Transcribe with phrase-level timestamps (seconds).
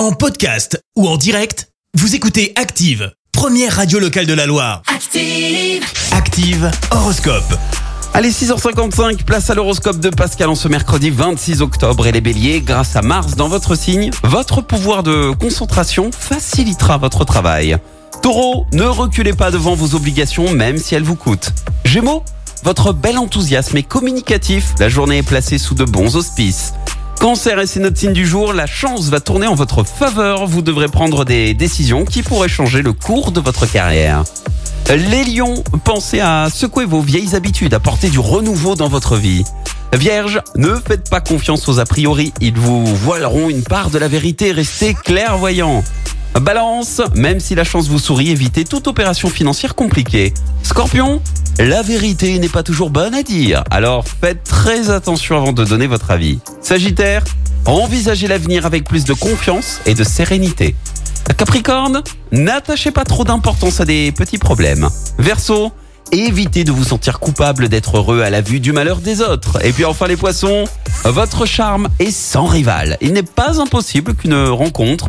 [0.00, 4.80] En podcast ou en direct, vous écoutez Active, première radio locale de la Loire.
[4.86, 5.84] Active.
[6.12, 7.54] Active Horoscope.
[8.14, 12.06] Allez, 6h55, place à l'horoscope de Pascal en ce mercredi 26 octobre.
[12.06, 17.26] Et les béliers, grâce à Mars dans votre signe, votre pouvoir de concentration facilitera votre
[17.26, 17.76] travail.
[18.22, 21.52] Taureau, ne reculez pas devant vos obligations, même si elles vous coûtent.
[21.84, 22.24] Gémeaux,
[22.62, 24.72] votre bel enthousiasme est communicatif.
[24.78, 26.72] La journée est placée sous de bons auspices.
[27.20, 30.46] Cancer et c'est notre signe du jour, la chance va tourner en votre faveur.
[30.46, 34.24] Vous devrez prendre des décisions qui pourraient changer le cours de votre carrière.
[34.88, 39.44] Les lions, pensez à secouer vos vieilles habitudes, apporter du renouveau dans votre vie.
[39.92, 44.08] Vierge, ne faites pas confiance aux a priori, ils vous voileront une part de la
[44.08, 45.84] vérité, restez clairvoyant.
[46.38, 50.32] Balance, même si la chance vous sourit, évitez toute opération financière compliquée.
[50.62, 51.20] Scorpion,
[51.58, 55.88] la vérité n'est pas toujours bonne à dire, alors faites très attention avant de donner
[55.88, 56.38] votre avis.
[56.62, 57.24] Sagittaire,
[57.66, 60.76] envisagez l'avenir avec plus de confiance et de sérénité.
[61.36, 62.02] Capricorne,
[62.32, 64.88] n'attachez pas trop d'importance à des petits problèmes.
[65.18, 65.72] Verseau,
[66.12, 69.64] évitez de vous sentir coupable d'être heureux à la vue du malheur des autres.
[69.64, 70.64] Et puis enfin les poissons,
[71.04, 72.96] votre charme est sans rival.
[73.00, 75.08] Il n'est pas impossible qu'une rencontre